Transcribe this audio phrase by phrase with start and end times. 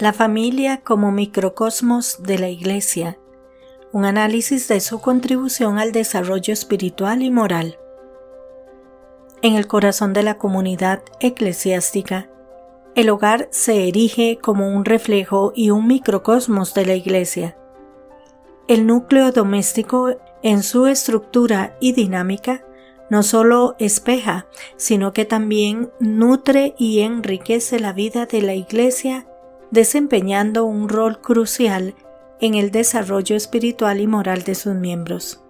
[0.00, 3.16] La familia como microcosmos de la Iglesia.
[3.92, 7.78] Un análisis de su contribución al desarrollo espiritual y moral.
[9.40, 12.28] En el corazón de la comunidad eclesiástica,
[12.96, 17.56] el hogar se erige como un reflejo y un microcosmos de la Iglesia.
[18.66, 22.64] El núcleo doméstico, en su estructura y dinámica,
[23.10, 29.28] no solo espeja, sino que también nutre y enriquece la vida de la Iglesia
[29.74, 31.94] desempeñando un rol crucial
[32.40, 35.42] en el desarrollo espiritual y moral de sus miembros.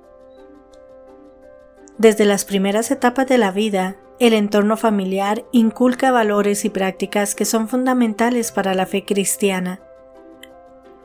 [1.98, 7.44] Desde las primeras etapas de la vida, el entorno familiar inculca valores y prácticas que
[7.44, 9.80] son fundamentales para la fe cristiana.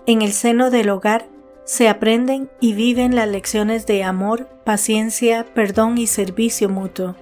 [0.05, 1.25] En el seno del hogar
[1.65, 7.15] se aprenden y viven las lecciones de amor, paciencia, perdón y servicio mutuo.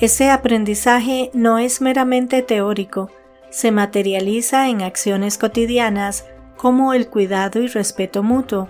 [0.00, 3.10] Ese aprendizaje no es meramente teórico,
[3.50, 6.24] se materializa en acciones cotidianas
[6.56, 8.68] como el cuidado y respeto mutuo,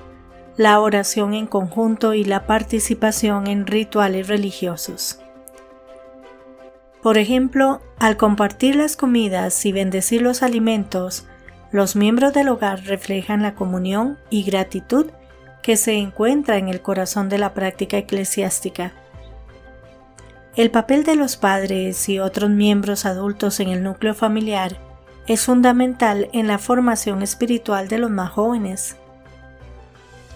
[0.57, 5.21] la oración en conjunto y la participación en rituales religiosos.
[7.03, 11.27] Por ejemplo, al compartir las comidas y bendecir los alimentos,
[11.73, 15.07] los miembros del hogar reflejan la comunión y gratitud
[15.63, 18.93] que se encuentra en el corazón de la práctica eclesiástica.
[20.61, 24.77] El papel de los padres y otros miembros adultos en el núcleo familiar
[25.27, 28.97] es fundamental en la formación espiritual de los más jóvenes.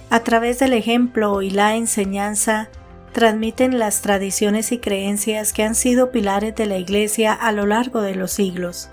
[0.09, 2.71] A través del ejemplo y la enseñanza,
[3.13, 8.01] transmiten las tradiciones y creencias que han sido pilares de la Iglesia a lo largo
[8.01, 8.89] de los siglos.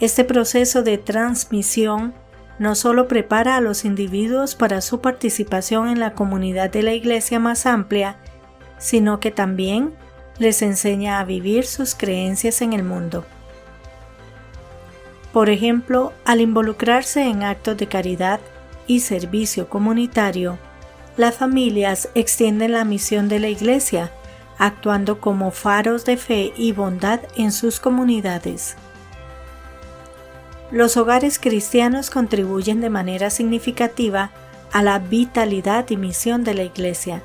[0.00, 2.12] Este proceso de transmisión
[2.58, 7.38] no solo prepara a los individuos para su participación en la comunidad de la Iglesia
[7.40, 8.18] más amplia,
[8.82, 9.94] sino que también
[10.38, 13.24] les enseña a vivir sus creencias en el mundo.
[15.32, 18.40] Por ejemplo, al involucrarse en actos de caridad
[18.88, 20.58] y servicio comunitario,
[21.16, 24.10] las familias extienden la misión de la Iglesia,
[24.58, 28.76] actuando como faros de fe y bondad en sus comunidades.
[30.72, 34.32] Los hogares cristianos contribuyen de manera significativa
[34.72, 37.22] a la vitalidad y misión de la Iglesia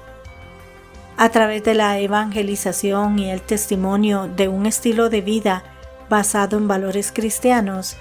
[1.18, 5.64] a través de la evangelización y el testimonio de un estilo de vida
[6.10, 7.98] basado en valores cristianos,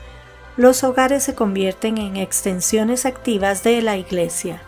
[0.57, 4.61] los hogares se convierten en extensiones activas de la Iglesia.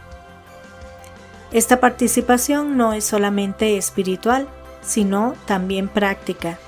[1.52, 4.48] Esta participación no es solamente espiritual,
[4.82, 6.58] sino también práctica.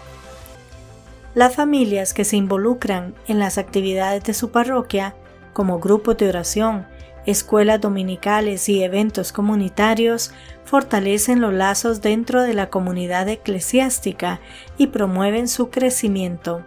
[1.35, 5.15] Las familias que se involucran en las actividades de su parroquia,
[5.53, 6.87] como grupos de oración,
[7.27, 10.33] escuelas dominicales y eventos comunitarios
[10.65, 14.41] fortalecen los lazos dentro de la comunidad eclesiástica
[14.79, 16.65] y promueven su crecimiento.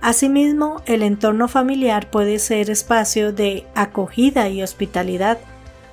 [0.00, 5.38] Asimismo, el entorno familiar puede ser espacio de acogida y hospitalidad,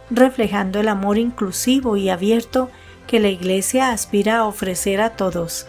[0.09, 2.69] reflejando el amor inclusivo y abierto
[3.06, 5.68] que la Iglesia aspira a ofrecer a todos.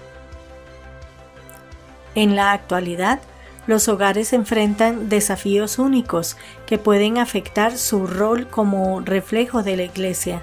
[2.14, 3.20] En la actualidad,
[3.70, 6.36] los hogares enfrentan desafíos únicos
[6.66, 10.42] que pueden afectar su rol como reflejo de la Iglesia.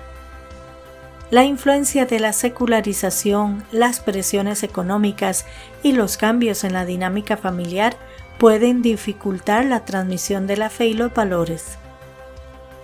[1.29, 5.45] La influencia de la secularización, las presiones económicas
[5.83, 7.97] y los cambios en la dinámica familiar
[8.39, 11.77] pueden dificultar la transmisión de la fe y los valores.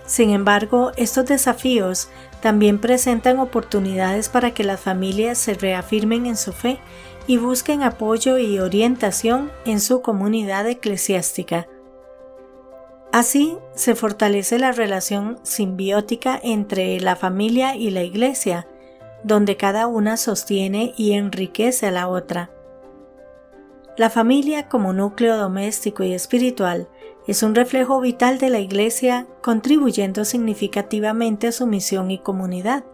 [0.06, 2.08] Sin embargo, estos desafíos
[2.42, 6.78] también presentan oportunidades para que las familias se reafirmen en su fe
[7.26, 11.66] y busquen apoyo y orientación en su comunidad eclesiástica.
[13.12, 18.66] Así se fortalece la relación simbiótica entre la familia y la iglesia,
[19.22, 22.50] donde cada una sostiene y enriquece a la otra.
[23.96, 26.88] La familia como núcleo doméstico y espiritual
[27.26, 32.84] es un reflejo vital de la Iglesia, contribuyendo significativamente a su misión y comunidad.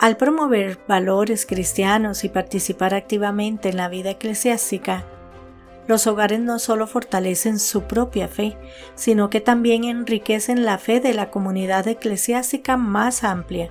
[0.00, 5.04] Al promover valores cristianos y participar activamente en la vida eclesiástica,
[5.86, 8.56] los hogares no solo fortalecen su propia fe,
[8.94, 13.70] sino que también enriquecen la fe de la comunidad eclesiástica más amplia.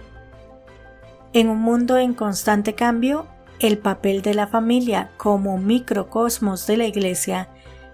[1.34, 3.28] En un mundo en constante cambio,
[3.60, 7.50] el papel de la familia como microcosmos de la Iglesia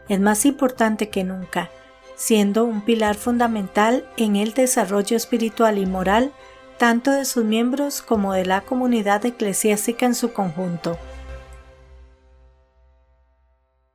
[0.09, 1.69] es más importante que nunca,
[2.15, 6.31] siendo un pilar fundamental en el desarrollo espiritual y moral
[6.77, 10.97] tanto de sus miembros como de la comunidad eclesiástica en su conjunto.